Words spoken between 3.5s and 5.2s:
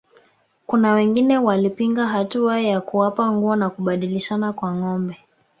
na kubadilishana kwa ngombe